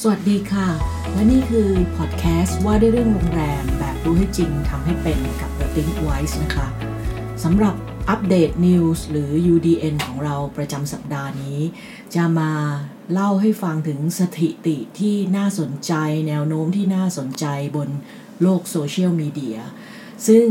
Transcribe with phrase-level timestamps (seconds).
[0.00, 0.68] สวัสดีค่ะ
[1.12, 6.68] และนี่คือพอดแคสต์ว่าด้วยเรื่องโรงแรมแบบรู้ให้จริงทำให้เป็นกับ The Think Wise นะคะ
[7.44, 7.74] สำหรับ
[8.08, 11.58] update news หรือ UDN ของเราประจำสัปดาห์นี้
[12.14, 12.52] จะมา
[13.12, 15.92] เล่าให้ฟังถึงสถิติที่น่าสนใจ
[16.28, 17.46] แนวโน้มที่น่าสนใจ
[17.76, 17.88] บน
[18.42, 19.58] โลกโซเชียลมีเดีย
[20.26, 20.46] ซึ่ง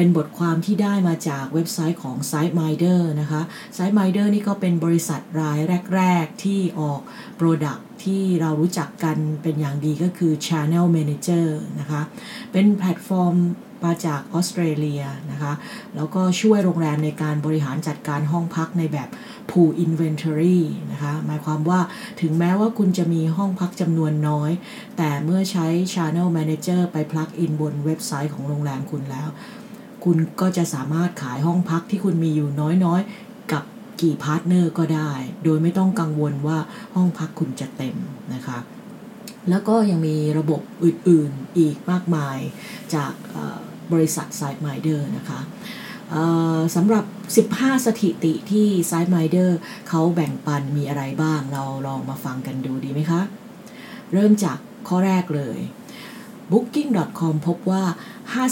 [0.00, 3.42] เป็นบทความที่ได้มาจากเว็บไซต์ของ SiteMinder นะคะ
[3.76, 5.58] SiteMinder นี่ก็เป็นบริษัทราย
[5.94, 7.00] แรก ๆ ที่ออก
[7.40, 11.46] Product ที่เรารู้จักกันเป็นอย่างดีก็คือ Channel Manager
[11.80, 12.02] นะคะ
[12.52, 13.34] เป็นแพลตฟอร์ม
[13.86, 15.52] มาจากออสเตรเลียนะคะ
[15.96, 19.08] แล้วก็ช่วยโรงแรมในการบริหารจัดการห้องพักในแบบ
[19.50, 20.58] pool inventory
[20.92, 21.80] นะคะ หมายความว่า
[22.20, 24.50] ถึงแม้ว่าคุณจะมีห้องพักจำนวนน้อย
[24.96, 29.28] แต่เมื่อใช้ Channel Manager ไป plug in บนเว็บไซต์ของโรงแรมคุณแล้ว
[30.04, 32.48] คุณก็จะสามารถขายห้องพักที่คุณมีอยู่
[32.84, 33.64] น้อยๆ กับ
[34.00, 35.12] กี่ partner ก็ได้
[35.44, 36.58] โดยไม่ต้องกังวลว่า
[36.94, 37.96] ห้องพักคุณจะเต็ม
[38.34, 38.58] นะคะ
[39.50, 42.38] แล้วก็ยังมีระบบอื่นๆอีกมากมาย
[42.94, 43.12] จาก
[43.92, 45.40] บริษัท s i d e m i d e r นะคะ
[46.74, 47.04] สำหรับ
[47.50, 49.50] 15 สถิติที่ s i d e m i d e r
[49.88, 53.20] เขาแบ่งปันมีอะไรบ้าง เราลองมาฟังกันดูดีไหมคะ
[54.12, 55.58] เริ่มจากข้อแรกเลย
[56.52, 57.82] Booking.com พบว่า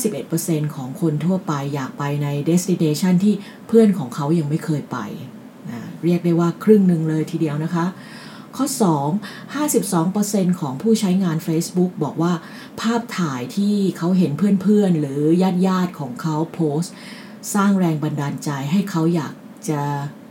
[0.05, 3.35] 51%ของคนทั่วไปอยากไปใน destination ที่
[3.67, 4.99] เพื่อนของเขายังไม่เคยไป
[5.71, 7.87] นะเรียกได้ว่าครึ่งหนึ่งเลยทีเดียวนะคะ
[8.57, 8.67] ข้อ
[9.55, 12.33] 2 52%ของผู้ใช้งาน Facebook บอกว่า
[12.81, 15.23] ภาพถ่ายที่เขาเห็นเพื่อนๆ หรือ
[15.67, 16.93] ญาติๆของเขาโพสต์
[17.55, 19.35] สร้างแรงบันดาลใจให้เขาอยาก
[19.71, 19.83] จะ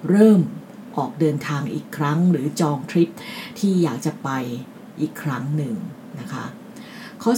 [0.10, 0.40] เริ่ม
[0.98, 3.10] ออกเดินทางอีกครั้ง หรือจองทริป
[3.60, 4.30] ที่อยากจะไป
[5.02, 5.76] อีกครั้งหนึ่ง
[6.20, 6.46] นะคะ
[7.28, 7.38] ข้อ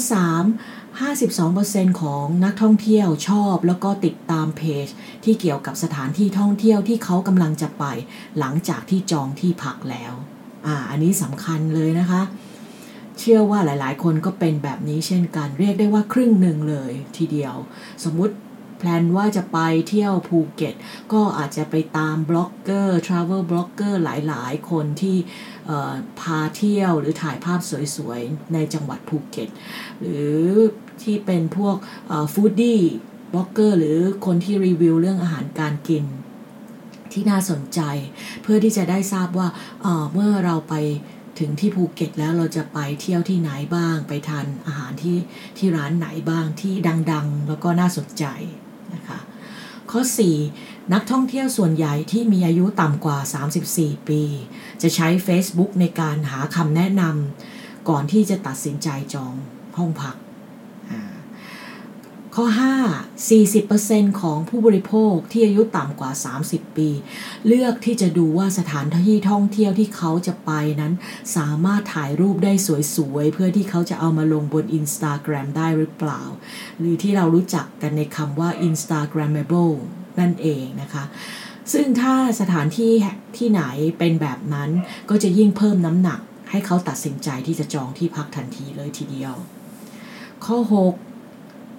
[0.66, 1.00] 3
[1.30, 4.88] 52%ของนักท่องเที่ยวชอบแล้วก็ติดตามเพจ
[5.24, 7.84] ที่เกี่ยวกับสถานที่ท่องเที่ยวที่เขากำลังจะไป
[8.40, 10.14] หลังจากที่จองที่พักแล้ว
[10.66, 12.22] อ่า อันนี้สำคัญเลยนะคะ
[13.20, 17.56] เชื่อว่าหลายๆ คนก็เป็นแบบนี้เช่นกัน เรียกได้ว่าครึ่งหนึ่งเลยทีเดียว
[18.04, 18.34] สมมุติ
[18.78, 20.76] plan ว่าจะไปเที่ยวภูเก็ต
[21.14, 25.18] ก็อาจจะไปตาม blogger travel blogger หลายๆ คนที่
[26.20, 27.60] พาเที่ยวหรือถ่ายภาพ
[27.96, 29.50] สวยๆ ในจังหวัดภูเก็ต
[30.02, 30.42] หรือ
[31.04, 31.76] ที่เป็นพวก
[32.34, 36.06] foodie blogger หรือคนที่รีวิวเรื่องอาหารการกิน
[37.14, 37.82] ที่น่าสนใจ
[38.42, 39.48] เพื่อที่จะได้ทราบว่า
[40.14, 40.76] เมื่อเราไป
[41.40, 45.18] ถึงที่ภูเก็ตแล้วเราจะไปเที่ยวที่ไหนบ้าง ไปทานอาหารที่
[45.58, 46.74] ที่ร้านไหนบ้างที่
[47.12, 48.26] ดัง ๆ แล้วก็น่าสนใจ
[48.96, 49.20] นะคะ
[49.92, 50.02] ข้อ
[50.48, 53.18] 4 นักท่องเที่ยวส่วนใหญ่ที่มีอายุต่ำกว่า
[53.64, 54.22] 34 ปี
[54.82, 59.34] จะใช้ Facebook ในการหาคำแนะนำก่อนที่จะตัดสินใจจอง
[59.78, 60.16] ห้องพัก
[62.40, 62.50] ข้อ
[63.30, 66.12] 5 40%ของผู้บริโภคที่อายุต่ำกว่า
[66.44, 66.90] 30 ปี
[67.48, 70.94] เลือกที่จะดูว่าสถานที่ท่องเที่ยวที่เขาจะไปนั้น
[71.38, 72.54] สามารถถ่ายรูปได้
[72.96, 76.22] สวยๆ เพื่อที่เขาจะเอามาลงบน Instagram ได้หรือเปล่า
[76.80, 79.76] หรือที่เรารู้จักกันในคำว่า Instagrammable
[80.20, 81.04] นั่นเองนะคะ
[81.74, 82.92] ซึ่งถ้าสถานที่
[83.38, 83.64] ที่ไหน
[84.00, 84.70] เป็นแบบนั้น
[85.10, 86.20] ก็จะยิ่งเพิ่มน้ำหนัก
[86.52, 89.34] ให้เขาตัดสินใจที่จะจองที่พักทันทีเลยทีเดียว
[90.48, 91.07] ข้อ 6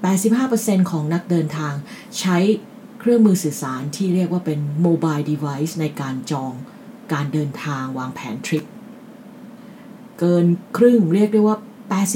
[0.04, 1.74] 85%ของนักเดินทาง
[2.20, 2.38] ใช้
[3.00, 6.52] เครื่องมือสื่อสารที่เรียกว่าเป็น mobile device ในการจอง
[7.12, 8.64] การเดินทางวางแผนทริป
[10.18, 11.56] เกินครึ่งเรียกได้ว่า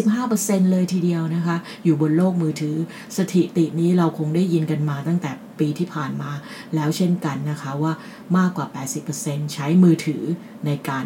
[0.05, 2.77] 85%เลยทีเดียวนะคะ อยู่บนโลกมือถือ
[3.17, 6.31] สถิตินี้เราคงได้ยินกันมาตั้งแต่ปีที่ผ่านมา
[6.75, 7.93] แล้วเช่นกันนะคะว่า
[8.37, 8.67] มากกว่า
[9.11, 10.23] 80%ใช้มือถือ
[10.67, 11.05] ในการ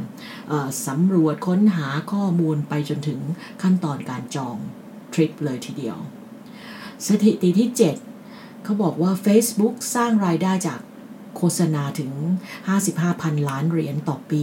[0.86, 3.20] สำรวจค้นหาข้อมูลไปจนถึง
[3.62, 4.56] ขั้นตอนการจอง
[5.14, 5.98] ทริปเลยทีเดียว
[7.08, 7.70] สถิติที่
[8.16, 10.80] 7 เขาบอกว่า Facebook สร้างรายได้จาก
[11.36, 12.10] โฆษณาถึง
[12.80, 14.42] 55,000 ล้านเหรียญต่อปี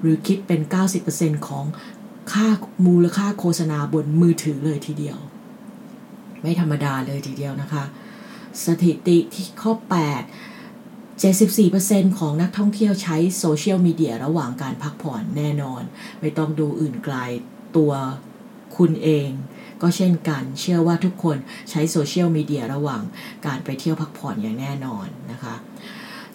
[0.00, 0.60] หรือคิดเป็น
[1.04, 1.64] 90%ของ
[2.32, 2.48] ค่า
[2.86, 5.18] มูลค่าโฆษณาบนมือถือเลยทีเดียว
[6.42, 7.84] ไม่ธรรมดาเลยทีเดียวนะคะ
[8.64, 15.82] สถิติที่ข้อ 8 74%ของนักท่องเที่ยวใช้โซเชียลมีเดียระหว่างการพักผ่อนแน่นอน
[16.20, 17.16] ไม่ต้องดูอื่นไกล
[17.76, 17.92] ตัว
[18.76, 19.28] คุณเอง
[19.82, 21.36] ก็เช่นกันเชื่อว่าทุกคน
[21.70, 23.02] ใช้โซเชียลมีเดียระหว่าง
[23.46, 25.54] การไปเที่ยวพักผ่อนอย่างแน่นอนนะคะ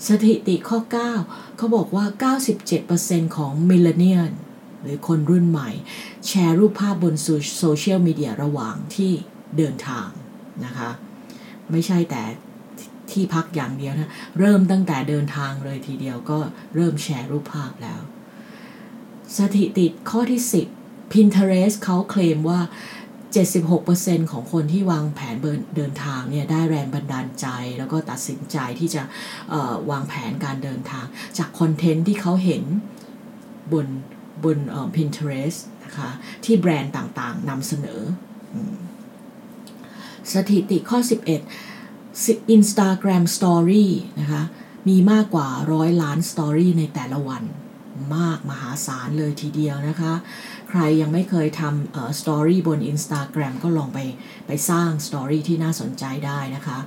[0.07, 0.79] สถิติข้อ
[1.17, 2.33] 9 เขาบอกว่า
[2.69, 4.31] 97%ของมิลเลนเนียล
[4.81, 5.69] หรือคนรุ่นใหม่
[6.27, 7.15] แชร์รูปภาพบน
[7.59, 9.11] โซเชียลมีเดียระหว่างที่
[9.57, 10.07] เดินทาง
[10.65, 10.89] นะคะ
[11.71, 12.23] ไม่ใช่แต่
[13.11, 16.39] ที่พักอย่างเดียวนะ เริ่มตั้งแต่เดินทางเลยทีเดียวก็
[16.75, 18.01] เริ่มแชร์รูปภาพแล้ว
[19.37, 20.41] สถิติข้อที่
[20.75, 22.61] 10 Pinterest เขาเคลมว่า
[23.63, 25.35] 76%ของคนที่วางแผน
[25.75, 27.47] เดินทางเนี่ยได้แรงบันดาลใจ
[27.77, 29.03] แล้วก็ตัดสินใจที่จะ
[29.89, 31.05] วางแผนการเดินทาง
[31.37, 32.63] จากคอนเทนต์ที่เขาเห็น
[33.73, 33.87] บน
[34.43, 34.57] บน
[34.95, 36.09] Pinterest นะคะ
[36.45, 38.01] ที่แบรนด์ต่างๆนำเสนอ
[40.33, 40.99] สถิติข้อ
[41.75, 43.87] 11 Instagram Story
[44.19, 44.43] นะคะ
[44.87, 47.43] มีมากกว่าร้อยล้านสตอรี่ในแต่ละวัน
[48.15, 50.13] มากมหาศาลเลยทีเดียวนะคะ
[50.69, 53.99] ใครยังไม่เคยทำ story บน Instagram ก็ลองไป
[54.47, 56.79] ไปสร้าง story ที่น่าสนใจได้นะคะ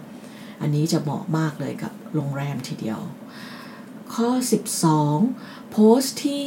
[0.61, 3.00] อันนี้จะเหมาะมากเลยกับโรงแรมทีเดียว
[4.14, 4.31] ข้อ
[5.00, 6.46] 12 โพสต์ที่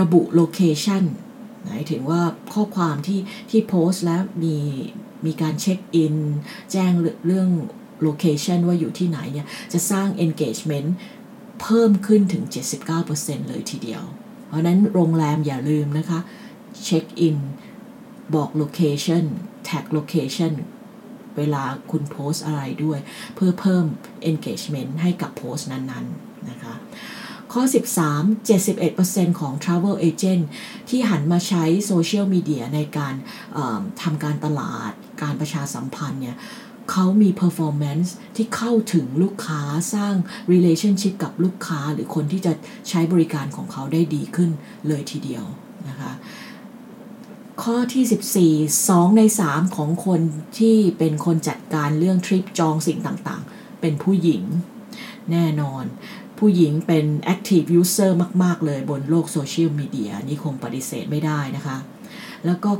[0.00, 1.04] ระบุ location
[1.64, 2.22] หมายถึงว่า
[2.54, 4.58] ข้อความที่ที่โพสต์แล้วมี
[5.26, 6.16] มีการ check in
[6.72, 6.92] แจ้ง
[7.26, 7.48] เรื่อง
[8.02, 10.88] location ว่าอยู่ที่ไหนเนี่ย จะสร้าง engagement
[11.60, 12.44] เพิ่มขึ้นถึง
[12.96, 14.02] 79%เลยทีเดียว
[14.46, 16.20] เพราะนั้นโรงแรมอย่าลืมนะคะ
[16.84, 17.38] check in
[18.34, 19.24] บอก location
[19.64, 20.52] แท็ก location
[21.36, 22.98] เวลาคุณโพสต์อะไรด้วย
[23.34, 23.84] เพื่อเพิ่ม
[24.30, 26.74] engagement ให้กับโพสต์นั้นๆนะคะ
[27.52, 27.62] ข้อ
[28.24, 28.48] 13
[28.88, 30.44] 71%ของ Travel Agent
[30.88, 33.14] ที่หันมาใช้โซเชียลมีเดียในการ
[34.02, 34.92] ทำการตลาด
[35.22, 36.36] การประชาสัมพันธ์เนี่ย
[36.90, 39.60] เขามี performance ที่เข้าถึงลูกค้า
[39.94, 40.14] สร้าง
[40.52, 42.52] relationship กับลูกค้าหรือคนที่จะ
[42.88, 44.50] ใช้บริการของเขาได้ดีขึ้น
[44.88, 45.44] เลยทีเดียว
[45.88, 46.12] นะคะ
[47.62, 48.04] ข้อที่
[48.66, 50.20] 14 2 ใน 3 ของคน
[50.58, 54.42] ที่เป็นคนจัดการเรื่องทริปจองสิ่งต่างๆ เป็นผู้หญิง
[55.32, 55.84] แน่นอน
[56.38, 58.10] ผู้หญิงเป็น active user
[58.42, 61.76] มาก ๆ เลยบนโลกโซเชียลมีเดียนี่คงปฏิเสธไม่ได้นะคะ
[62.46, 62.70] แล้วก็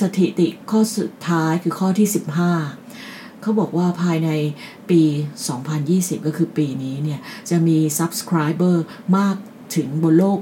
[0.00, 2.08] สถิติข้อสุดท้ายคือข้อที่
[2.74, 4.30] 15 เขาบอกว่าภายใน
[4.90, 5.02] ปี
[5.64, 7.20] 2020 ก็คือปีนี้เนี่ย
[7.50, 8.76] จะมี subscriber
[9.16, 9.36] มาก
[9.76, 10.40] ถึงบนโลก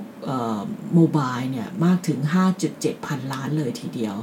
[0.94, 2.18] โมบายเนี่ยมากถึง
[2.62, 4.16] 5.7 พันล้านเลยทีเดียว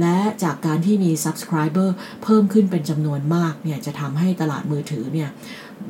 [0.00, 1.90] และจากการที่มี subscriber
[2.22, 5.30] เพิ่มขึ้นเป็นจำนวนมากเนี่ยจะทำให้ตลาดมือถือเนี่ย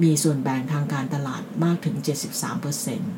[0.02, 1.96] มีส่วนแบ่งทางการตลาดมากถึง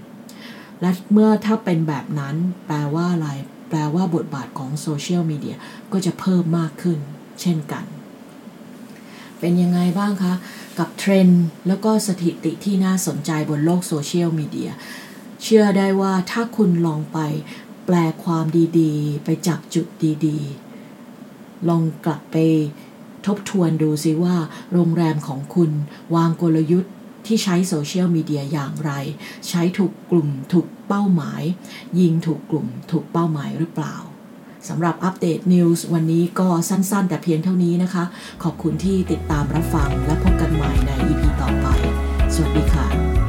[0.01, 3.29] 73%และเมื่อถ้าเป็นแบบนั้นแปลว่าอะไร
[3.69, 5.57] แปลว่าบทบาทของโซเชียลมีเดีย
[5.93, 6.99] ก็จะเพิ่มมากขึ้น
[7.41, 7.85] เช่นกัน
[9.45, 10.35] เป็นยังไงบ้างคะ
[10.79, 14.71] กับเทรนด์แล้วก็สถิติที่น่าสนใจบนโลกโซเชียลมีเดีย
[15.43, 17.19] เชื่อได้ว่าถ้าคุณลองไป
[17.87, 18.45] แปลความ
[18.81, 19.87] ดีๆ ไปจับจุด
[20.27, 22.37] ดีๆ ลองกลับไป
[23.27, 24.37] ทบทวนดูซิว่า
[24.73, 25.71] โรงแรมของคุณ
[26.15, 26.93] วางกลยุทธ์
[27.27, 28.93] ที่ใช้โซเชียลมีเดียอย่างไร
[29.49, 31.43] ใช้ถูกกลุ่มถูกเป้าหมาย
[32.01, 33.97] ยิงถูกกลุ่มถูกเป้าหมายหรือเปล่า
[34.69, 38.05] สำหรับอัปเดตนิวส์วันนี้ก็สั้นๆ แต่เพียงเท่านี้นะคะ
[38.43, 41.67] ขอบคุณที่ติดตามรับฟังและพบกันใหม่ใน EP ต่อไป
[42.35, 43.22] สวัสดีค่ะ